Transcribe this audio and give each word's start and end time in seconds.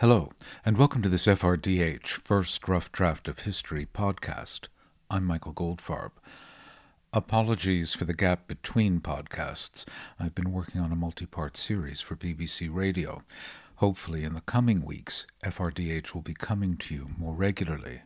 Hello, 0.00 0.30
and 0.64 0.78
welcome 0.78 1.02
to 1.02 1.08
this 1.08 1.26
FRDH 1.26 2.06
First 2.06 2.68
Rough 2.68 2.92
Draft 2.92 3.26
of 3.26 3.40
History 3.40 3.84
podcast. 3.84 4.68
I'm 5.10 5.24
Michael 5.24 5.52
Goldfarb. 5.52 6.12
Apologies 7.12 7.94
for 7.94 8.04
the 8.04 8.14
gap 8.14 8.46
between 8.46 9.00
podcasts. 9.00 9.84
I've 10.16 10.36
been 10.36 10.52
working 10.52 10.80
on 10.80 10.92
a 10.92 10.94
multi 10.94 11.26
part 11.26 11.56
series 11.56 12.00
for 12.00 12.14
BBC 12.14 12.72
Radio. 12.72 13.22
Hopefully, 13.78 14.22
in 14.22 14.34
the 14.34 14.40
coming 14.42 14.84
weeks, 14.84 15.26
FRDH 15.44 16.14
will 16.14 16.22
be 16.22 16.32
coming 16.32 16.76
to 16.76 16.94
you 16.94 17.10
more 17.18 17.34
regularly. 17.34 18.02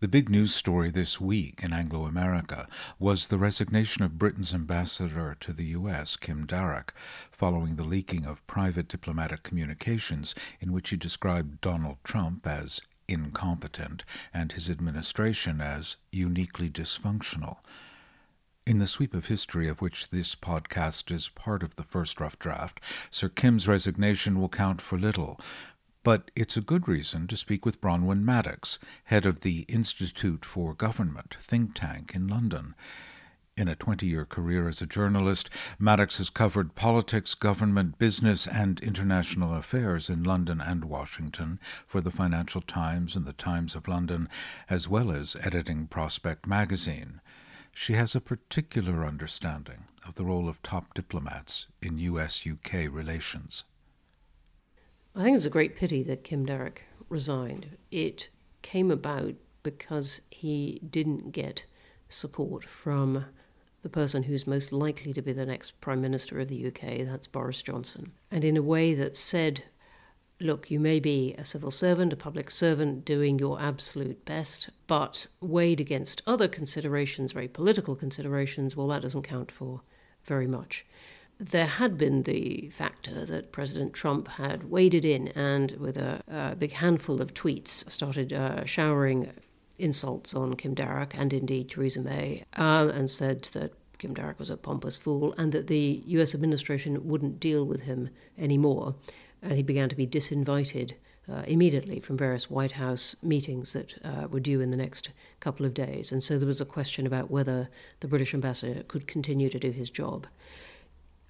The 0.00 0.08
big 0.08 0.30
news 0.30 0.54
story 0.54 0.90
this 0.90 1.20
week 1.20 1.60
in 1.62 1.74
Anglo 1.74 2.06
America 2.06 2.66
was 2.98 3.26
the 3.26 3.36
resignation 3.36 4.02
of 4.02 4.18
Britain's 4.18 4.54
ambassador 4.54 5.36
to 5.40 5.52
the 5.52 5.66
U.S., 5.76 6.16
Kim 6.16 6.46
Darroch, 6.46 6.94
following 7.30 7.76
the 7.76 7.84
leaking 7.84 8.24
of 8.24 8.46
private 8.46 8.88
diplomatic 8.88 9.42
communications 9.42 10.34
in 10.58 10.72
which 10.72 10.88
he 10.88 10.96
described 10.96 11.60
Donald 11.60 11.98
Trump 12.02 12.46
as 12.46 12.80
incompetent 13.08 14.06
and 14.32 14.52
his 14.52 14.70
administration 14.70 15.60
as 15.60 15.98
uniquely 16.10 16.70
dysfunctional. 16.70 17.58
In 18.66 18.78
the 18.78 18.86
sweep 18.86 19.14
of 19.14 19.26
history 19.26 19.68
of 19.68 19.82
which 19.82 20.08
this 20.08 20.34
podcast 20.34 21.10
is 21.10 21.28
part 21.28 21.62
of 21.62 21.76
the 21.76 21.82
first 21.82 22.20
rough 22.20 22.38
draft, 22.38 22.80
Sir 23.10 23.28
Kim's 23.28 23.66
resignation 23.66 24.40
will 24.40 24.48
count 24.48 24.80
for 24.80 24.98
little, 24.98 25.40
but 26.02 26.30
it's 26.34 26.56
a 26.56 26.62
good 26.62 26.88
reason 26.88 27.26
to 27.26 27.36
speak 27.36 27.66
with 27.66 27.80
Bronwyn 27.80 28.22
Maddox, 28.22 28.78
head 29.04 29.26
of 29.26 29.40
the 29.40 29.60
Institute 29.68 30.44
for 30.44 30.72
Government 30.72 31.36
think 31.40 31.74
tank 31.74 32.14
in 32.14 32.26
London. 32.26 32.74
In 33.56 33.68
a 33.68 33.76
20 33.76 34.06
year 34.06 34.24
career 34.24 34.68
as 34.68 34.80
a 34.80 34.86
journalist, 34.86 35.50
Maddox 35.78 36.16
has 36.16 36.30
covered 36.30 36.74
politics, 36.74 37.34
government, 37.34 37.98
business, 37.98 38.46
and 38.46 38.80
international 38.80 39.54
affairs 39.54 40.08
in 40.08 40.22
London 40.22 40.62
and 40.62 40.86
Washington 40.86 41.60
for 41.86 42.00
the 42.00 42.10
Financial 42.10 42.62
Times 42.62 43.14
and 43.14 43.26
the 43.26 43.34
Times 43.34 43.74
of 43.74 43.86
London, 43.86 44.30
as 44.70 44.88
well 44.88 45.10
as 45.12 45.36
editing 45.42 45.86
Prospect 45.86 46.46
magazine. 46.46 47.20
She 47.74 47.92
has 47.92 48.14
a 48.14 48.20
particular 48.22 49.04
understanding 49.04 49.84
of 50.06 50.14
the 50.14 50.24
role 50.24 50.48
of 50.48 50.62
top 50.62 50.94
diplomats 50.94 51.66
in 51.82 51.98
US 51.98 52.46
UK 52.46 52.88
relations. 52.90 53.64
I 55.20 55.22
think 55.22 55.36
it's 55.36 55.44
a 55.44 55.50
great 55.50 55.76
pity 55.76 56.02
that 56.04 56.24
Kim 56.24 56.46
Darroch 56.46 56.78
resigned. 57.10 57.76
It 57.90 58.30
came 58.62 58.90
about 58.90 59.34
because 59.62 60.22
he 60.30 60.80
didn't 60.88 61.32
get 61.32 61.62
support 62.08 62.64
from 62.64 63.26
the 63.82 63.90
person 63.90 64.22
who's 64.22 64.46
most 64.46 64.72
likely 64.72 65.12
to 65.12 65.20
be 65.20 65.34
the 65.34 65.44
next 65.44 65.78
Prime 65.82 66.00
Minister 66.00 66.40
of 66.40 66.48
the 66.48 66.68
UK, 66.68 67.06
that's 67.06 67.26
Boris 67.26 67.60
Johnson. 67.60 68.12
And 68.30 68.44
in 68.44 68.56
a 68.56 68.62
way 68.62 68.94
that 68.94 69.14
said, 69.14 69.62
look, 70.40 70.70
you 70.70 70.80
may 70.80 70.98
be 70.98 71.34
a 71.34 71.44
civil 71.44 71.70
servant, 71.70 72.14
a 72.14 72.16
public 72.16 72.50
servant, 72.50 73.04
doing 73.04 73.38
your 73.38 73.60
absolute 73.60 74.24
best, 74.24 74.70
but 74.86 75.26
weighed 75.42 75.80
against 75.80 76.22
other 76.26 76.48
considerations, 76.48 77.32
very 77.32 77.48
political 77.48 77.94
considerations, 77.94 78.74
well, 78.74 78.88
that 78.88 79.02
doesn't 79.02 79.24
count 79.24 79.52
for 79.52 79.82
very 80.24 80.46
much 80.46 80.86
there 81.40 81.66
had 81.66 81.96
been 81.96 82.24
the 82.24 82.68
factor 82.68 83.24
that 83.24 83.50
President 83.50 83.94
Trump 83.94 84.28
had 84.28 84.70
waded 84.70 85.06
in 85.06 85.28
and, 85.28 85.72
with 85.72 85.96
a, 85.96 86.22
a 86.28 86.54
big 86.54 86.72
handful 86.72 87.22
of 87.22 87.32
tweets, 87.32 87.90
started 87.90 88.32
uh, 88.32 88.64
showering 88.66 89.32
insults 89.78 90.34
on 90.34 90.54
Kim 90.54 90.74
Darroch 90.74 91.14
and 91.14 91.32
indeed 91.32 91.70
Theresa 91.70 92.02
May, 92.02 92.44
uh, 92.58 92.90
and 92.92 93.10
said 93.10 93.44
that 93.54 93.72
Kim 93.96 94.14
Darroch 94.14 94.38
was 94.38 94.50
a 94.50 94.56
pompous 94.56 94.98
fool 94.98 95.34
and 95.38 95.52
that 95.52 95.66
the 95.66 96.02
US 96.06 96.34
administration 96.34 97.08
wouldn't 97.08 97.40
deal 97.40 97.64
with 97.64 97.82
him 97.82 98.10
anymore. 98.38 98.94
And 99.40 99.52
he 99.52 99.62
began 99.62 99.88
to 99.88 99.96
be 99.96 100.06
disinvited 100.06 100.92
uh, 101.30 101.42
immediately 101.46 102.00
from 102.00 102.18
various 102.18 102.50
White 102.50 102.72
House 102.72 103.16
meetings 103.22 103.72
that 103.72 103.94
uh, 104.04 104.28
were 104.28 104.40
due 104.40 104.60
in 104.60 104.70
the 104.70 104.76
next 104.76 105.10
couple 105.40 105.64
of 105.64 105.72
days. 105.72 106.12
And 106.12 106.22
so 106.22 106.38
there 106.38 106.46
was 106.46 106.60
a 106.60 106.66
question 106.66 107.06
about 107.06 107.30
whether 107.30 107.68
the 108.00 108.08
British 108.08 108.34
ambassador 108.34 108.82
could 108.82 109.06
continue 109.06 109.48
to 109.48 109.58
do 109.58 109.70
his 109.70 109.88
job. 109.88 110.26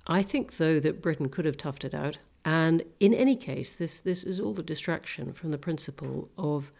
I 0.06 0.22
think, 0.22 0.56
though, 0.56 0.80
that 0.80 1.02
Britain 1.02 1.28
could 1.28 1.44
have 1.44 1.56
toughed 1.56 1.84
it 1.84 1.94
out. 1.94 2.18
And 2.44 2.82
in 3.00 3.12
any 3.12 3.36
case, 3.36 3.74
this, 3.74 4.00
this 4.00 4.24
is 4.24 4.40
all 4.40 4.54
the 4.54 4.62
distraction 4.62 5.32
from 5.32 5.50
the 5.50 5.58
principle 5.58 6.30
of 6.38 6.72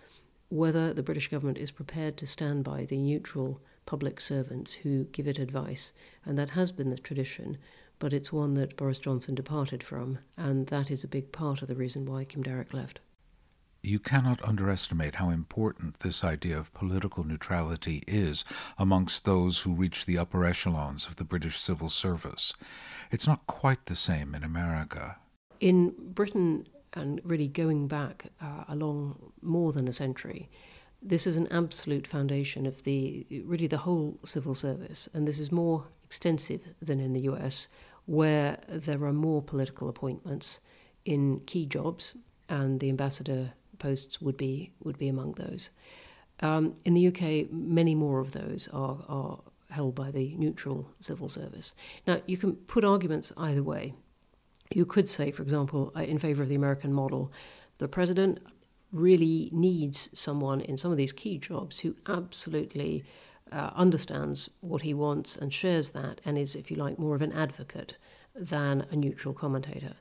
whether 0.49 0.93
the 0.93 1.03
British 1.03 1.29
government 1.29 1.59
is 1.59 1.71
prepared 1.71 2.17
to 2.17 2.27
stand 2.27 2.65
by 2.65 2.85
the 2.85 2.99
neutral 2.99 3.61
public 3.87 4.21
servants 4.21 4.73
who 4.73 5.05
give 5.05 5.29
it 5.29 5.39
advice. 5.39 5.93
And 6.25 6.39
that 6.39 6.51
has 6.51 6.73
been 6.73 6.91
the 6.91 6.99
tradition, 6.99 7.59
but 7.99 8.13
it's 8.13 8.33
one 8.33 8.55
that 8.55 8.77
Boris 8.77 8.99
Johnson 8.99 9.35
departed 9.35 9.83
from. 9.83 10.19
And 10.37 10.67
that 10.69 10.91
is 10.91 11.05
a 11.05 11.09
big 11.09 11.31
part 11.31 11.63
of 11.63 11.69
the 11.69 11.75
reason 11.75 12.07
why 12.07 12.25
Kim 12.25 12.43
Darroch 12.43 12.73
left. 12.73 13.01
You 13.83 13.99
cannot 13.99 14.45
underestimate 14.45 15.15
how 15.15 15.31
important 15.31 16.01
this 16.01 16.23
idea 16.23 16.59
of 16.59 16.75
political 16.75 17.25
neutrality 17.25 18.03
is 18.07 18.45
amongst 18.77 19.25
those 19.25 19.61
who 19.61 19.73
reach 19.73 20.05
the 20.05 20.19
upper 20.19 20.45
echelons 20.45 21.07
of 21.07 21.17
the 21.17 21.25
British 21.25 21.59
civil 21.59 21.89
service. 21.89 22.53
It's 23.11 23.27
not 23.27 23.47
quite 23.47 23.87
the 23.87 23.97
same 23.97 24.35
in 24.35 24.45
America. 24.45 25.17
In 25.61 25.95
Britain, 25.99 26.67
and 26.93 27.23
really 27.25 27.49
going 27.49 27.89
back 27.89 28.27
uh, 28.41 28.65
along 28.69 29.33
more 29.41 29.73
than 29.73 29.89
a 29.89 29.95
century, 29.95 30.51
this 31.03 31.27
is 31.27 31.39
an 31.39 31.49
absolute 31.51 32.07
foundation 32.07 32.67
of 32.67 32.83
the 32.83 33.27
really 33.47 33.67
the 33.67 33.79
whole 33.79 34.19
civil 34.25 34.55
service, 34.55 35.09
and 35.15 35.27
this 35.27 35.39
is 35.39 35.51
more 35.51 35.87
extensive 36.05 36.75
than 36.83 37.01
in 37.01 37.15
the 37.15 37.23
US, 37.23 37.69
where 38.05 38.59
there 38.69 39.03
are 39.05 39.13
more 39.13 39.41
political 39.41 39.89
appointments 39.89 40.61
in 41.07 41.41
key 41.47 41.65
jobs, 41.65 42.15
and 42.51 42.81
the 42.81 42.91
ambassador 42.91 43.53
posts 43.81 44.21
would 44.21 44.37
be 44.37 44.73
would 44.85 44.99
be 44.99 45.09
among 45.09 45.33
those. 45.33 45.71
Um, 46.41 46.75
in 46.85 46.95
the 46.95 47.09
UK, 47.09 47.51
many 47.51 47.95
more 47.95 48.21
of 48.21 48.33
those 48.33 48.69
are, 48.73 48.99
are 49.09 49.39
held 49.71 49.95
by 49.95 50.11
the 50.11 50.35
neutral 50.37 50.91
civil 51.01 51.29
service. 51.29 51.75
Now, 52.07 52.21
you 52.27 52.37
can 52.37 52.55
put 52.55 52.85
arguments 52.85 53.33
either 53.37 53.63
way. 53.63 53.95
You 54.73 54.87
could 54.87 55.09
say, 55.09 55.31
for 55.31 55.43
example, 55.43 55.93
uh, 55.97 56.03
in 56.03 56.19
favor 56.19 56.43
of 56.43 56.49
the 56.49 56.55
American 56.55 56.93
model, 56.93 57.33
the 57.79 57.89
president 57.89 58.39
really 58.93 59.51
needs 59.53 60.09
someone 60.13 60.61
in 60.63 60.77
some 60.77 60.91
of 60.91 60.97
these 60.97 61.13
key 61.13 61.39
jobs 61.39 61.79
who 61.79 61.95
absolutely 62.07 63.05
uh, 63.53 63.71
understands 63.75 64.51
what 64.61 64.83
he 64.83 64.95
wants 64.95 65.37
and 65.37 65.53
shares 65.53 65.91
that 65.91 66.21
and 66.25 66.39
is, 66.39 66.55
if 66.55 66.71
you 66.71 66.77
like, 66.77 66.99
more 66.99 67.15
of 67.15 67.23
an 67.23 67.33
advocate 67.33 67.97
than 68.35 68.87
a 68.91 68.97
neutral 68.97 69.35
commentator. 69.35 69.95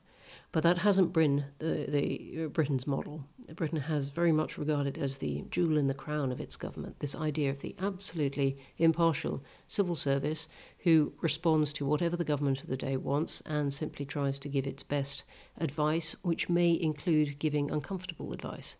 But 0.52 0.64
that 0.64 0.78
hasn't 0.78 1.12
been 1.12 1.44
the, 1.58 1.86
the 1.88 2.44
uh, 2.44 2.48
Britain's 2.48 2.86
model. 2.86 3.24
Britain 3.54 3.78
has 3.78 4.08
very 4.08 4.32
much 4.32 4.58
regarded 4.58 4.98
as 4.98 5.18
the 5.18 5.44
jewel 5.50 5.76
in 5.76 5.86
the 5.86 5.94
crown 5.94 6.32
of 6.32 6.40
its 6.40 6.56
government 6.56 6.98
this 6.98 7.14
idea 7.14 7.50
of 7.50 7.60
the 7.60 7.74
absolutely 7.78 8.58
impartial 8.78 9.42
civil 9.68 9.94
service 9.94 10.48
who 10.78 11.12
responds 11.20 11.72
to 11.72 11.86
whatever 11.86 12.16
the 12.16 12.24
government 12.24 12.62
of 12.62 12.68
the 12.68 12.76
day 12.76 12.96
wants 12.96 13.42
and 13.46 13.72
simply 13.72 14.04
tries 14.04 14.38
to 14.40 14.48
give 14.48 14.66
its 14.66 14.82
best 14.82 15.24
advice, 15.58 16.16
which 16.22 16.48
may 16.48 16.72
include 16.80 17.38
giving 17.38 17.70
uncomfortable 17.70 18.32
advice. 18.32 18.76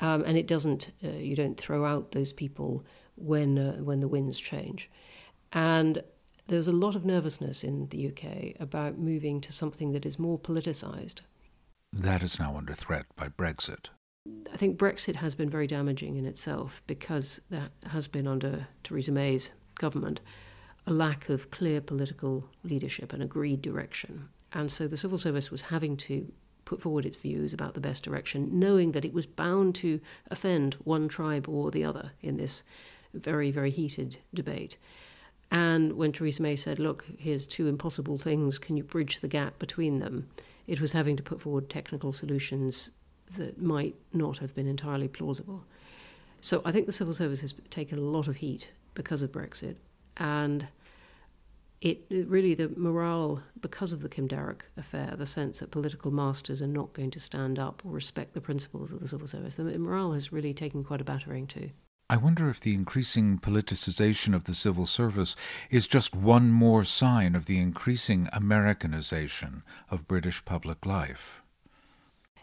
Um, 0.00 0.22
and 0.24 0.36
it 0.36 0.46
doesn't, 0.46 0.90
uh, 1.04 1.08
you 1.10 1.36
don't 1.36 1.58
throw 1.58 1.84
out 1.84 2.12
those 2.12 2.32
people 2.32 2.84
when, 3.16 3.58
uh, 3.58 3.76
when 3.78 4.00
the 4.00 4.08
winds 4.08 4.38
change. 4.38 4.88
And 5.52 6.02
there's 6.46 6.68
a 6.68 6.72
lot 6.72 6.96
of 6.96 7.04
nervousness 7.04 7.64
in 7.64 7.88
the 7.88 8.08
UK 8.08 8.60
about 8.60 8.98
moving 8.98 9.40
to 9.40 9.52
something 9.52 9.92
that 9.92 10.06
is 10.06 10.18
more 10.18 10.38
politicised. 10.38 11.20
That 11.92 12.22
is 12.22 12.38
now 12.38 12.56
under 12.56 12.74
threat 12.74 13.06
by 13.16 13.28
Brexit. 13.28 13.90
I 14.52 14.56
think 14.56 14.78
Brexit 14.78 15.16
has 15.16 15.34
been 15.34 15.50
very 15.50 15.66
damaging 15.66 16.16
in 16.16 16.26
itself 16.26 16.82
because 16.86 17.40
there 17.50 17.68
has 17.86 18.06
been 18.06 18.26
under 18.26 18.66
Theresa 18.84 19.12
May's 19.12 19.50
government 19.74 20.20
a 20.86 20.92
lack 20.92 21.28
of 21.28 21.50
clear 21.50 21.80
political 21.80 22.44
leadership 22.64 23.12
and 23.12 23.22
agreed 23.22 23.62
direction. 23.62 24.28
And 24.52 24.70
so 24.70 24.86
the 24.86 24.96
civil 24.96 25.18
service 25.18 25.50
was 25.50 25.62
having 25.62 25.96
to 25.98 26.30
put 26.64 26.80
forward 26.80 27.06
its 27.06 27.16
views 27.16 27.52
about 27.52 27.74
the 27.74 27.80
best 27.80 28.02
direction, 28.04 28.48
knowing 28.58 28.92
that 28.92 29.04
it 29.04 29.12
was 29.12 29.26
bound 29.26 29.74
to 29.76 30.00
offend 30.30 30.74
one 30.84 31.08
tribe 31.08 31.48
or 31.48 31.70
the 31.70 31.84
other 31.84 32.12
in 32.20 32.36
this 32.36 32.62
very, 33.14 33.50
very 33.50 33.70
heated 33.70 34.18
debate. 34.34 34.76
And 35.52 35.92
when 35.92 36.12
Theresa 36.12 36.40
May 36.40 36.56
said, 36.56 36.78
look, 36.78 37.04
here's 37.18 37.44
two 37.44 37.68
impossible 37.68 38.16
things, 38.16 38.58
can 38.58 38.74
you 38.74 38.82
bridge 38.82 39.20
the 39.20 39.28
gap 39.28 39.58
between 39.58 39.98
them? 39.98 40.26
It 40.66 40.80
was 40.80 40.92
having 40.92 41.14
to 41.18 41.22
put 41.22 41.42
forward 41.42 41.68
technical 41.68 42.10
solutions 42.10 42.90
that 43.36 43.60
might 43.60 43.94
not 44.14 44.38
have 44.38 44.54
been 44.54 44.66
entirely 44.66 45.08
plausible. 45.08 45.62
So 46.40 46.62
I 46.64 46.72
think 46.72 46.86
the 46.86 46.92
civil 46.92 47.12
service 47.12 47.42
has 47.42 47.52
taken 47.68 47.98
a 47.98 48.02
lot 48.02 48.28
of 48.28 48.36
heat 48.36 48.72
because 48.94 49.20
of 49.20 49.30
Brexit. 49.30 49.76
And 50.16 50.66
it, 51.82 52.06
really, 52.08 52.54
the 52.54 52.70
morale, 52.74 53.42
because 53.60 53.92
of 53.92 54.00
the 54.00 54.08
Kim 54.08 54.28
Darroch 54.28 54.62
affair, 54.78 55.14
the 55.18 55.26
sense 55.26 55.58
that 55.58 55.70
political 55.70 56.10
masters 56.10 56.62
are 56.62 56.66
not 56.66 56.94
going 56.94 57.10
to 57.10 57.20
stand 57.20 57.58
up 57.58 57.82
or 57.84 57.92
respect 57.92 58.32
the 58.32 58.40
principles 58.40 58.90
of 58.90 59.00
the 59.00 59.08
civil 59.08 59.26
service, 59.26 59.56
the 59.56 59.64
morale 59.78 60.12
has 60.12 60.32
really 60.32 60.54
taken 60.54 60.82
quite 60.82 61.02
a 61.02 61.04
battering 61.04 61.46
too. 61.46 61.68
I 62.10 62.16
wonder 62.16 62.50
if 62.50 62.60
the 62.60 62.74
increasing 62.74 63.38
politicization 63.38 64.34
of 64.34 64.44
the 64.44 64.54
civil 64.54 64.84
service 64.84 65.34
is 65.70 65.86
just 65.86 66.14
one 66.14 66.50
more 66.50 66.84
sign 66.84 67.34
of 67.34 67.46
the 67.46 67.58
increasing 67.58 68.28
Americanization 68.32 69.62
of 69.90 70.06
British 70.06 70.44
public 70.44 70.84
life. 70.84 71.42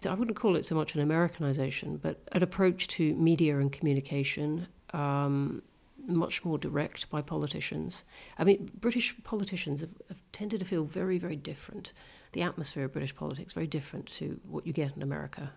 I 0.07 0.13
wouldn't 0.13 0.37
call 0.37 0.55
it 0.55 0.65
so 0.65 0.75
much 0.75 0.95
an 0.95 1.01
Americanization, 1.01 1.97
but 1.97 2.21
an 2.31 2.41
approach 2.41 2.87
to 2.89 3.13
media 3.15 3.59
and 3.59 3.71
communication. 3.71 4.67
Um, 4.93 5.61
much 6.07 6.43
more 6.43 6.57
direct 6.57 7.09
by 7.09 7.21
politicians. 7.21 8.03
I 8.37 8.43
mean, 8.43 8.71
British 8.79 9.13
politicians 9.23 9.81
have, 9.81 9.93
have, 10.07 10.21
tended 10.31 10.59
to 10.59 10.65
feel 10.65 10.83
very, 10.83 11.17
very 11.17 11.35
different. 11.35 11.93
The 12.31 12.41
atmosphere 12.41 12.85
of 12.85 12.93
British 12.93 13.15
politics 13.15 13.53
very 13.53 13.67
different 13.67 14.07
to 14.13 14.39
what 14.49 14.65
you 14.65 14.73
get 14.73 14.95
in 14.95 15.03
America. 15.03 15.51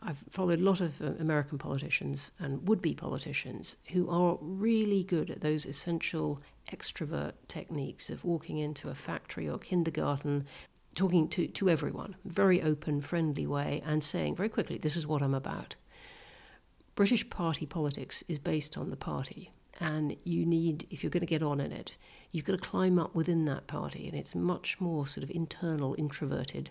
I've 0.00 0.22
followed 0.30 0.60
a 0.60 0.62
lot 0.62 0.80
of 0.80 1.02
uh, 1.02 1.06
American 1.18 1.58
politicians 1.58 2.32
and 2.38 2.66
would 2.68 2.80
be 2.80 2.94
politicians 2.94 3.76
who 3.92 4.08
are 4.08 4.38
really 4.40 5.02
good 5.02 5.30
at 5.30 5.40
those 5.40 5.66
essential 5.66 6.40
extrovert 6.70 7.32
techniques 7.48 8.08
of 8.08 8.24
walking 8.24 8.58
into 8.58 8.90
a 8.90 8.94
factory 8.94 9.48
or 9.48 9.58
kindergarten, 9.58 10.46
talking 10.94 11.28
to, 11.28 11.48
to 11.48 11.68
everyone, 11.68 12.14
very 12.24 12.62
open, 12.62 13.00
friendly 13.00 13.46
way, 13.46 13.82
and 13.84 14.02
saying 14.04 14.36
very 14.36 14.48
quickly, 14.48 14.78
This 14.78 14.96
is 14.96 15.06
what 15.06 15.22
I'm 15.22 15.34
about. 15.34 15.74
British 16.94 17.28
party 17.30 17.66
politics 17.66 18.24
is 18.28 18.38
based 18.38 18.76
on 18.76 18.90
the 18.90 18.96
party. 18.96 19.52
And 19.80 20.16
you 20.24 20.44
need, 20.44 20.88
if 20.90 21.02
you're 21.02 21.10
going 21.10 21.20
to 21.20 21.26
get 21.26 21.42
on 21.42 21.60
in 21.60 21.70
it, 21.70 21.96
you've 22.32 22.44
got 22.44 22.60
to 22.60 22.68
climb 22.68 22.98
up 22.98 23.14
within 23.14 23.44
that 23.44 23.68
party. 23.68 24.08
And 24.08 24.16
it's 24.16 24.34
much 24.34 24.80
more 24.80 25.06
sort 25.06 25.22
of 25.22 25.30
internal, 25.30 25.94
introverted 25.96 26.70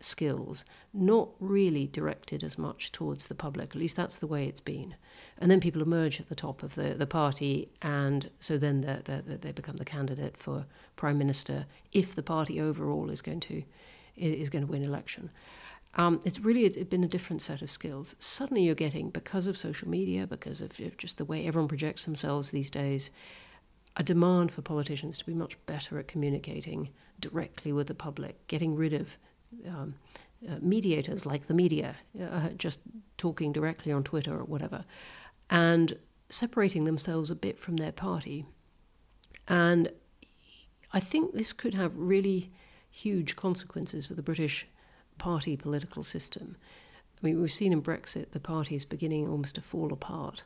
skills, 0.00 0.64
not 0.92 1.28
really 1.38 1.86
directed 1.86 2.42
as 2.42 2.58
much 2.58 2.92
towards 2.92 3.26
the 3.26 3.34
public. 3.34 3.70
At 3.70 3.76
least 3.76 3.96
that's 3.96 4.16
the 4.16 4.26
way 4.26 4.46
it's 4.46 4.60
been. 4.60 4.94
And 5.38 5.50
then 5.50 5.60
people 5.60 5.82
emerge 5.82 6.20
at 6.20 6.28
the 6.28 6.34
top 6.34 6.62
of 6.62 6.74
the, 6.74 6.94
the 6.94 7.06
party, 7.06 7.68
and 7.82 8.30
so 8.40 8.58
then 8.58 8.80
they're, 8.80 9.00
they're, 9.04 9.22
they 9.22 9.52
become 9.52 9.76
the 9.76 9.84
candidate 9.84 10.36
for 10.36 10.66
prime 10.96 11.18
minister 11.18 11.66
if 11.92 12.14
the 12.14 12.22
party 12.22 12.60
overall 12.60 13.10
is 13.10 13.22
going 13.22 13.40
to 13.40 13.62
is 14.16 14.50
going 14.50 14.66
to 14.66 14.70
win 14.70 14.82
election. 14.82 15.30
Um, 15.94 16.20
it's 16.24 16.40
really 16.40 16.68
been 16.84 17.04
a 17.04 17.08
different 17.08 17.42
set 17.42 17.62
of 17.62 17.70
skills. 17.70 18.14
Suddenly, 18.18 18.62
you're 18.64 18.74
getting 18.74 19.10
because 19.10 19.46
of 19.46 19.56
social 19.56 19.88
media, 19.88 20.26
because 20.26 20.60
of 20.60 20.78
just 20.98 21.18
the 21.18 21.24
way 21.24 21.46
everyone 21.46 21.68
projects 21.68 22.04
themselves 22.04 22.50
these 22.50 22.70
days, 22.70 23.10
a 23.96 24.02
demand 24.02 24.52
for 24.52 24.62
politicians 24.62 25.18
to 25.18 25.26
be 25.26 25.34
much 25.34 25.56
better 25.66 25.98
at 25.98 26.06
communicating 26.06 26.90
directly 27.18 27.72
with 27.72 27.88
the 27.88 27.94
public, 27.94 28.46
getting 28.46 28.76
rid 28.76 28.92
of 28.92 29.16
um, 29.66 29.94
uh, 30.48 30.56
mediators 30.60 31.26
like 31.26 31.46
the 31.46 31.54
media, 31.54 31.96
uh, 32.20 32.48
just 32.56 32.80
talking 33.18 33.52
directly 33.52 33.92
on 33.92 34.02
Twitter 34.02 34.38
or 34.38 34.44
whatever, 34.44 34.84
and 35.50 35.96
separating 36.28 36.84
themselves 36.84 37.30
a 37.30 37.34
bit 37.34 37.58
from 37.58 37.76
their 37.76 37.92
party. 37.92 38.46
And 39.48 39.90
I 40.92 41.00
think 41.00 41.34
this 41.34 41.52
could 41.52 41.74
have 41.74 41.96
really 41.96 42.50
huge 42.90 43.36
consequences 43.36 44.06
for 44.06 44.14
the 44.14 44.22
British 44.22 44.66
party 45.18 45.56
political 45.56 46.02
system. 46.02 46.56
I 47.22 47.26
mean, 47.26 47.40
we've 47.40 47.52
seen 47.52 47.72
in 47.72 47.82
Brexit 47.82 48.30
the 48.30 48.40
party 48.40 48.76
is 48.76 48.84
beginning 48.84 49.28
almost 49.28 49.56
to 49.56 49.60
fall 49.60 49.92
apart 49.92 50.44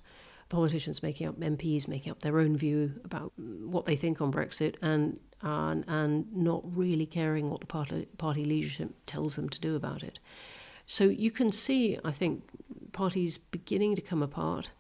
politicians 0.48 1.02
making 1.02 1.26
up 1.26 1.38
MPs 1.38 1.88
making 1.88 2.12
up 2.12 2.20
their 2.20 2.38
own 2.38 2.56
view 2.56 2.92
about 3.04 3.32
what 3.36 3.86
they 3.86 3.96
think 3.96 4.20
on 4.20 4.32
Brexit 4.32 4.76
and 4.82 5.18
and, 5.44 5.84
and 5.86 6.34
not 6.34 6.62
really 6.76 7.06
caring 7.06 7.50
what 7.50 7.60
the 7.60 7.66
party, 7.66 8.08
party 8.18 8.44
leadership 8.44 8.90
tells 9.06 9.36
them 9.36 9.48
to 9.50 9.60
do 9.60 9.76
about 9.76 10.02
it. 10.02 10.18
So 10.86 11.04
you 11.04 11.30
can 11.30 11.52
see, 11.52 11.98
I 12.04 12.12
think, 12.12 12.42
parties 12.92 13.38
beginning 13.38 13.94
to 13.96 14.02
come 14.02 14.22
apart, 14.22 14.70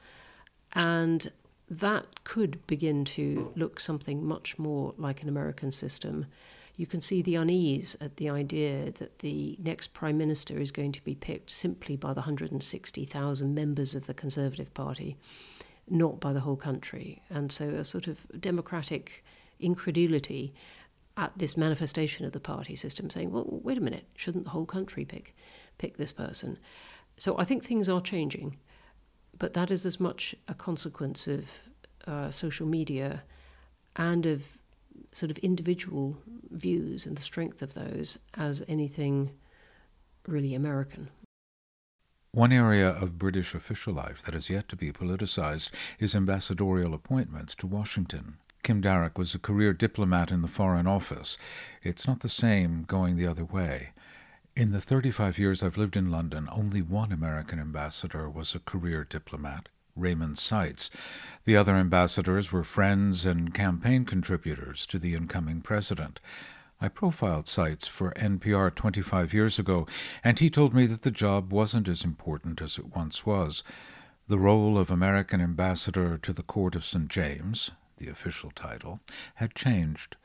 and 0.72 1.30
that 1.68 2.24
could 2.24 2.66
begin 2.66 3.04
to 3.04 3.52
look 3.56 3.78
something 3.78 4.24
much 4.24 4.58
more 4.58 4.94
like 4.96 5.22
an 5.22 5.28
American 5.28 5.70
system. 5.70 6.26
You 6.76 6.86
can 6.86 7.00
see 7.00 7.22
the 7.22 7.36
unease 7.36 7.96
at 8.00 8.16
the 8.16 8.28
idea 8.30 8.90
that 8.92 9.20
the 9.20 9.56
next 9.62 9.92
prime 9.94 10.18
minister 10.18 10.58
is 10.58 10.70
going 10.70 10.92
to 10.92 11.04
be 11.04 11.14
picked 11.14 11.50
simply 11.50 11.96
by 11.96 12.12
the 12.12 12.20
160,000 12.20 13.54
members 13.54 13.94
of 13.94 14.06
the 14.06 14.14
Conservative 14.14 14.72
Party 14.74 15.16
not 15.88 16.20
by 16.20 16.32
the 16.32 16.40
whole 16.40 16.56
country. 16.56 17.22
And 17.30 17.52
so 17.52 17.66
a 17.68 17.84
sort 17.84 18.06
of 18.06 18.26
democratic 18.40 19.24
incredulity 19.64 20.54
at 21.16 21.32
this 21.36 21.56
manifestation 21.56 22.26
of 22.26 22.32
the 22.32 22.40
party 22.40 22.76
system 22.76 23.08
saying, 23.08 23.30
well, 23.30 23.44
wait 23.46 23.78
a 23.78 23.80
minute, 23.80 24.04
shouldn't 24.16 24.44
the 24.44 24.50
whole 24.50 24.66
country 24.66 25.04
pick, 25.04 25.34
pick 25.78 25.96
this 25.96 26.12
person? 26.12 26.58
So 27.16 27.38
I 27.38 27.44
think 27.44 27.64
things 27.64 27.88
are 27.88 28.00
changing, 28.00 28.58
but 29.38 29.54
that 29.54 29.70
is 29.70 29.86
as 29.86 30.00
much 30.00 30.34
a 30.48 30.54
consequence 30.54 31.26
of 31.28 31.48
uh, 32.06 32.30
social 32.30 32.66
media 32.66 33.22
and 33.96 34.26
of 34.26 34.58
sort 35.12 35.30
of 35.30 35.38
individual 35.38 36.16
views 36.50 37.06
and 37.06 37.16
the 37.16 37.22
strength 37.22 37.62
of 37.62 37.74
those 37.74 38.18
as 38.34 38.62
anything 38.66 39.30
really 40.26 40.54
American. 40.54 41.08
One 42.32 42.52
area 42.52 42.88
of 42.88 43.16
British 43.18 43.54
official 43.54 43.94
life 43.94 44.20
that 44.22 44.34
has 44.34 44.50
yet 44.50 44.68
to 44.70 44.76
be 44.76 44.90
politicized 44.90 45.70
is 46.00 46.16
ambassadorial 46.16 46.92
appointments 46.92 47.54
to 47.56 47.68
Washington. 47.68 48.38
Kim 48.64 48.80
Darroch 48.80 49.18
was 49.18 49.34
a 49.34 49.38
career 49.38 49.74
diplomat 49.74 50.32
in 50.32 50.40
the 50.40 50.48
Foreign 50.48 50.86
Office. 50.86 51.36
It's 51.82 52.08
not 52.08 52.20
the 52.20 52.30
same 52.30 52.84
going 52.84 53.16
the 53.16 53.26
other 53.26 53.44
way. 53.44 53.90
In 54.56 54.72
the 54.72 54.80
35 54.80 55.38
years 55.38 55.62
I've 55.62 55.76
lived 55.76 55.98
in 55.98 56.10
London, 56.10 56.48
only 56.50 56.80
one 56.80 57.12
American 57.12 57.60
ambassador 57.60 58.30
was 58.30 58.54
a 58.54 58.60
career 58.60 59.04
diplomat, 59.04 59.68
Raymond 59.94 60.38
Seitz. 60.38 60.88
The 61.44 61.58
other 61.58 61.74
ambassadors 61.74 62.52
were 62.52 62.64
friends 62.64 63.26
and 63.26 63.52
campaign 63.52 64.06
contributors 64.06 64.86
to 64.86 64.98
the 64.98 65.14
incoming 65.14 65.60
president. 65.60 66.18
I 66.80 66.88
profiled 66.88 67.46
Seitz 67.46 67.86
for 67.86 68.12
NPR 68.12 68.74
25 68.74 69.34
years 69.34 69.58
ago, 69.58 69.86
and 70.24 70.38
he 70.38 70.48
told 70.48 70.72
me 70.72 70.86
that 70.86 71.02
the 71.02 71.10
job 71.10 71.52
wasn't 71.52 71.86
as 71.86 72.02
important 72.02 72.62
as 72.62 72.78
it 72.78 72.96
once 72.96 73.26
was. 73.26 73.62
The 74.26 74.38
role 74.38 74.78
of 74.78 74.90
American 74.90 75.42
ambassador 75.42 76.16
to 76.16 76.32
the 76.32 76.42
Court 76.42 76.74
of 76.74 76.82
St. 76.82 77.08
James, 77.08 77.70
the 77.96 78.08
official 78.08 78.50
title, 78.50 79.00
had 79.36 79.54
changed. 79.54 80.16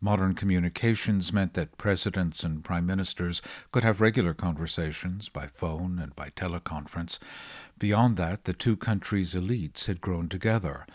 Modern 0.00 0.34
communications 0.34 1.32
meant 1.32 1.54
that 1.54 1.76
presidents 1.76 2.44
and 2.44 2.62
prime 2.62 2.86
ministers 2.86 3.42
could 3.72 3.82
have 3.82 4.00
regular 4.00 4.32
conversations 4.32 5.28
by 5.28 5.48
phone 5.48 5.98
and 5.98 6.14
by 6.14 6.30
teleconference. 6.30 7.18
Beyond 7.78 8.16
that, 8.16 8.44
the 8.44 8.52
two 8.52 8.76
countries' 8.76 9.34
elites 9.34 9.86
had 9.86 10.00
grown 10.00 10.28
together. 10.28 10.86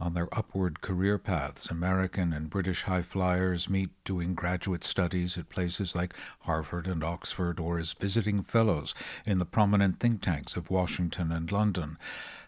On 0.00 0.14
their 0.14 0.28
upward 0.32 0.80
career 0.80 1.18
paths, 1.18 1.70
American 1.70 2.32
and 2.32 2.50
British 2.50 2.84
high 2.84 3.02
flyers 3.02 3.68
meet 3.68 3.90
doing 4.04 4.34
graduate 4.34 4.84
studies 4.84 5.36
at 5.36 5.48
places 5.48 5.96
like 5.96 6.14
Harvard 6.40 6.86
and 6.86 7.02
Oxford 7.02 7.58
or 7.58 7.80
as 7.80 7.94
visiting 7.94 8.42
fellows 8.42 8.94
in 9.26 9.38
the 9.38 9.44
prominent 9.44 9.98
think 9.98 10.20
tanks 10.20 10.56
of 10.56 10.70
Washington 10.70 11.32
and 11.32 11.50
London. 11.50 11.98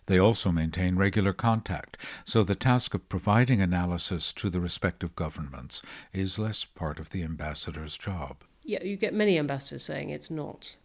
They 0.07 0.19
also 0.19 0.50
maintain 0.50 0.97
regular 0.97 1.33
contact, 1.33 1.97
so 2.25 2.42
the 2.42 2.54
task 2.54 2.95
of 2.95 3.09
providing 3.09 3.61
analysis 3.61 4.33
to 4.35 4.50
the 4.50 4.61
respective 4.61 5.14
governments 5.14 5.83
is 6.12 6.38
less 6.38 6.64
part 6.64 6.99
of 6.99 7.11
the 7.11 7.23
ambassador's 7.23 7.97
job. 7.97 8.45
Yeah, 8.64 8.83
you 8.83 8.97
get 8.97 9.14
many 9.14 9.38
ambassadors 9.38 9.85
saying 9.85 10.11
it's 10.11 10.30
not 10.30 10.76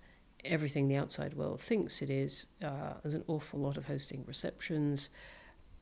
everything 0.45 0.87
the 0.87 0.95
outside 0.95 1.33
world 1.33 1.59
thinks 1.59 2.01
it 2.01 2.09
is. 2.09 2.47
Uh, 2.63 2.93
there's 3.01 3.13
an 3.13 3.23
awful 3.27 3.59
lot 3.59 3.77
of 3.77 3.85
hosting 3.85 4.23
receptions 4.27 5.09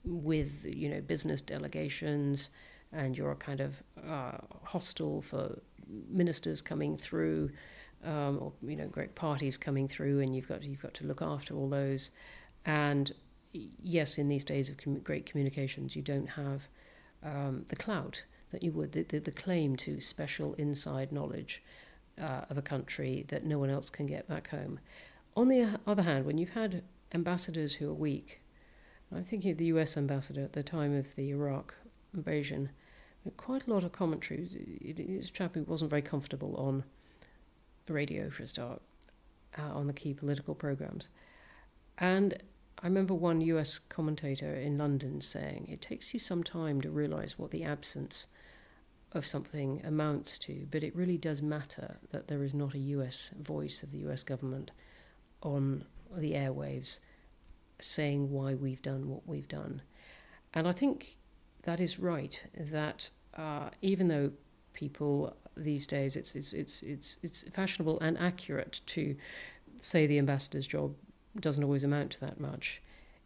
with 0.05 0.65
you 0.65 0.89
know 0.89 1.01
business 1.01 1.41
delegations, 1.41 2.49
and 2.91 3.17
you're 3.17 3.31
a 3.31 3.35
kind 3.35 3.61
of 3.61 3.81
uh, 4.07 4.37
hostile 4.63 5.21
for 5.21 5.59
ministers 6.09 6.61
coming 6.61 6.97
through, 6.97 7.49
um, 8.03 8.39
or 8.41 8.53
you 8.61 8.75
know 8.75 8.87
great 8.87 9.15
parties 9.15 9.57
coming 9.57 9.87
through, 9.87 10.19
and 10.19 10.35
you've 10.35 10.47
got 10.47 10.63
you've 10.63 10.81
got 10.81 10.93
to 10.95 11.05
look 11.05 11.21
after 11.21 11.55
all 11.55 11.69
those. 11.69 12.11
And 12.65 13.11
yes, 13.53 14.17
in 14.17 14.27
these 14.27 14.43
days 14.43 14.69
of 14.69 14.77
com- 14.77 14.99
great 14.99 15.25
communications, 15.25 15.95
you 15.95 16.01
don't 16.01 16.27
have 16.27 16.67
um, 17.23 17.65
the 17.67 17.75
clout 17.75 18.23
that 18.51 18.63
you 18.63 18.71
would, 18.71 18.91
the, 18.91 19.03
the, 19.03 19.19
the, 19.19 19.31
claim 19.31 19.75
to 19.75 19.99
special 19.99 20.53
inside 20.55 21.11
knowledge 21.11 21.63
uh, 22.21 22.41
of 22.49 22.57
a 22.57 22.61
country 22.61 23.25
that 23.29 23.45
no 23.45 23.57
one 23.57 23.69
else 23.69 23.89
can 23.89 24.05
get 24.05 24.27
back 24.27 24.49
home. 24.49 24.79
On 25.35 25.47
the 25.47 25.79
other 25.87 26.03
hand, 26.03 26.25
when 26.25 26.37
you've 26.37 26.49
had 26.49 26.83
ambassadors 27.13 27.73
who 27.73 27.89
are 27.89 27.95
weak, 27.95 28.41
I'm 29.11 29.23
thinking 29.23 29.51
of 29.51 29.57
the 29.57 29.65
US 29.65 29.97
ambassador 29.97 30.41
at 30.41 30.53
the 30.53 30.63
time 30.63 30.95
of 30.95 31.15
the 31.15 31.29
Iraq 31.29 31.73
invasion. 32.13 32.69
Quite 33.37 33.67
a 33.67 33.69
lot 33.73 33.83
of 33.83 33.91
commentary. 33.91 34.93
This 34.95 35.29
chap 35.29 35.55
who 35.55 35.63
wasn't 35.63 35.89
very 35.89 36.01
comfortable 36.01 36.55
on 36.57 36.83
the 37.85 37.93
radio 37.93 38.29
for 38.29 38.43
a 38.43 38.47
start, 38.47 38.81
uh, 39.57 39.61
on 39.73 39.87
the 39.87 39.93
key 39.93 40.13
political 40.13 40.55
programs. 40.55 41.09
And 41.97 42.41
I 42.83 42.87
remember 42.87 43.13
one 43.13 43.39
US 43.39 43.79
commentator 43.87 44.53
in 44.53 44.77
London 44.77 45.21
saying, 45.21 45.67
it 45.69 45.79
takes 45.79 46.13
you 46.13 46.19
some 46.19 46.43
time 46.43 46.81
to 46.81 46.91
realize 46.91 47.39
what 47.39 47.51
the 47.51 47.63
absence 47.63 48.25
of 49.13 49.25
something 49.25 49.81
amounts 49.85 50.37
to, 50.39 50.67
but 50.69 50.83
it 50.83 50.93
really 50.93 51.17
does 51.17 51.41
matter 51.41 51.97
that 52.11 52.27
there 52.27 52.43
is 52.43 52.53
not 52.53 52.73
a 52.73 52.79
US 52.79 53.31
voice 53.39 53.83
of 53.83 53.91
the 53.91 53.99
US 53.99 54.23
government 54.23 54.71
on 55.41 55.85
the 56.13 56.33
airwaves 56.33 56.99
saying 57.79 58.29
why 58.29 58.53
we've 58.53 58.81
done 58.81 59.07
what 59.07 59.25
we've 59.25 59.47
done. 59.47 59.81
And 60.53 60.67
I 60.67 60.73
think 60.73 61.15
that 61.61 61.79
is 61.79 61.99
right, 61.99 62.43
that 62.53 63.09
uh, 63.37 63.69
even 63.81 64.09
though 64.09 64.29
people 64.73 65.37
these 65.55 65.87
days 65.87 66.17
it's, 66.17 66.35
it's, 66.35 66.51
it's, 66.51 66.83
it's, 66.83 67.17
it's 67.23 67.43
fashionable 67.53 67.97
and 68.01 68.17
accurate 68.17 68.81
to 68.87 69.15
say 69.79 70.05
the 70.05 70.17
ambassador's 70.17 70.67
job 70.67 70.93
doesn't 71.41 71.63
always 71.63 71.83
amount 71.83 72.11
to 72.11 72.19
that 72.21 72.39
much. 72.39 72.81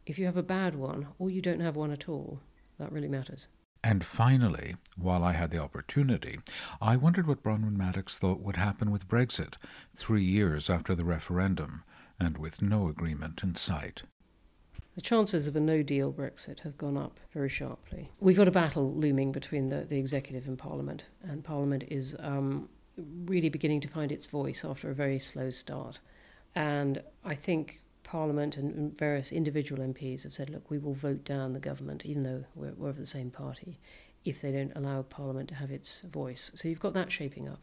If 0.06 0.18
you 0.18 0.26
have 0.26 0.38
a 0.38 0.44
bad 0.44 0.76
one, 0.76 1.08
or 1.20 1.30
you 1.30 1.42
don't 1.42 1.60
have 1.60 1.76
one 1.76 1.92
at 1.92 2.08
all, 2.08 2.40
that 2.80 2.92
really 2.92 3.10
matters. 3.10 3.48
And 3.84 4.06
finally, 4.06 4.76
while 4.98 5.24
I 5.24 5.34
had 5.34 5.52
the 5.52 5.60
opportunity, 5.60 6.40
I 6.82 6.96
wondered 6.96 7.28
what 7.28 7.44
Bronwyn 7.44 7.78
Maddox 7.78 8.18
thought 8.18 8.40
would 8.40 8.58
happen 8.58 8.92
with 8.92 9.08
Brexit, 9.08 9.56
three 9.96 10.24
years 10.24 10.70
after 10.70 10.96
the 10.96 11.06
referendum, 11.06 11.84
and 12.20 12.38
with 12.38 12.62
no 12.62 12.88
agreement 12.88 13.44
in 13.44 13.56
sight. 13.56 14.04
The 14.96 15.02
chances 15.02 15.46
of 15.46 15.56
a 15.56 15.60
no 15.60 15.84
deal 15.84 16.12
Brexit 16.12 16.62
have 16.62 16.78
gone 16.78 16.98
up 16.98 17.20
very 17.32 17.50
sharply. 17.50 18.10
We've 18.20 18.36
got 18.36 18.48
a 18.48 18.52
battle 18.52 18.94
looming 18.94 19.32
between 19.32 19.70
the, 19.70 19.86
the 19.86 20.00
executive 20.00 20.48
and 20.48 20.58
Parliament, 20.58 21.06
and 21.22 21.44
Parliament 21.44 21.84
is 21.88 22.16
um, 22.20 22.68
really 23.26 23.50
beginning 23.50 23.82
to 23.82 23.88
find 23.88 24.12
its 24.12 24.26
voice 24.26 24.66
after 24.66 24.90
a 24.90 24.96
very 24.96 25.20
slow 25.20 25.52
start. 25.52 26.00
And 26.56 27.04
I 27.24 27.36
think 27.36 27.82
Parliament 28.08 28.56
and 28.56 28.98
various 28.98 29.34
individual 29.34 29.84
MPs 29.84 30.24
have 30.24 30.34
said, 30.34 30.50
look, 30.50 30.72
we 30.72 30.78
will 30.78 30.94
vote 30.94 31.26
down 31.26 31.52
the 31.52 31.60
government, 31.60 32.06
even 32.06 32.24
though 32.24 32.46
we're, 32.56 32.72
we're 32.78 32.90
of 32.90 32.96
the 32.96 33.06
same 33.06 33.30
party, 33.30 33.78
if 34.24 34.40
they 34.40 34.54
don't 34.54 34.72
allow 34.78 35.02
Parliament 35.02 35.50
to 35.50 35.56
have 35.56 35.72
its 35.72 36.00
voice. 36.02 36.50
So 36.56 36.70
you've 36.70 36.80
got 36.80 36.94
that 36.94 37.12
shaping 37.12 37.50
up. 37.50 37.60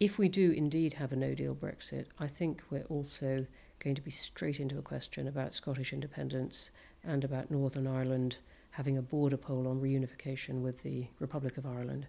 If 0.00 0.18
we 0.18 0.28
do 0.28 0.50
indeed 0.50 0.94
have 0.94 1.12
a 1.12 1.16
no 1.16 1.32
deal 1.32 1.54
Brexit, 1.54 2.06
I 2.18 2.26
think 2.26 2.60
we're 2.70 2.88
also 2.88 3.46
going 3.78 3.94
to 3.94 4.02
be 4.02 4.10
straight 4.10 4.58
into 4.58 4.78
a 4.78 4.82
question 4.82 5.28
about 5.28 5.54
Scottish 5.54 5.92
independence 5.92 6.72
and 7.04 7.22
about 7.22 7.48
Northern 7.48 7.86
Ireland 7.86 8.38
having 8.70 8.98
a 8.98 9.02
border 9.02 9.36
poll 9.36 9.68
on 9.68 9.80
reunification 9.80 10.60
with 10.60 10.82
the 10.82 11.06
Republic 11.20 11.56
of 11.56 11.66
Ireland. 11.66 12.08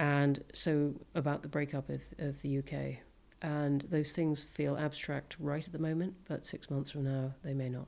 And 0.00 0.42
so 0.54 0.92
about 1.14 1.42
the 1.42 1.48
breakup 1.48 1.88
of, 1.88 2.02
of 2.18 2.42
the 2.42 2.58
UK. 2.58 2.98
And 3.42 3.82
those 3.90 4.12
things 4.12 4.44
feel 4.44 4.76
abstract 4.76 5.36
right 5.38 5.64
at 5.64 5.72
the 5.72 5.78
moment, 5.78 6.14
but 6.28 6.44
six 6.44 6.68
months 6.70 6.90
from 6.90 7.04
now, 7.04 7.32
they 7.42 7.54
may 7.54 7.68
not. 7.68 7.86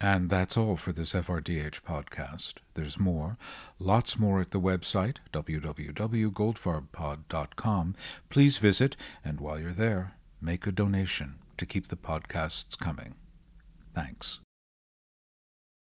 And 0.00 0.30
that's 0.30 0.56
all 0.56 0.76
for 0.76 0.92
this 0.92 1.12
FRDH 1.12 1.82
podcast. 1.82 2.54
There's 2.72 2.98
more, 2.98 3.36
lots 3.78 4.18
more 4.18 4.40
at 4.40 4.50
the 4.50 4.60
website, 4.60 5.18
www.goldfarbpod.com. 5.32 7.94
Please 8.30 8.58
visit, 8.58 8.96
and 9.22 9.40
while 9.40 9.60
you're 9.60 9.72
there, 9.72 10.14
make 10.40 10.66
a 10.66 10.72
donation 10.72 11.34
to 11.58 11.66
keep 11.66 11.88
the 11.88 11.96
podcasts 11.96 12.78
coming. 12.78 13.14
Thanks. 13.94 14.40